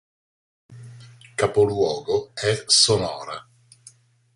Capoluogo 1.35 2.31
è 2.33 2.63
Sonora. 2.65 3.47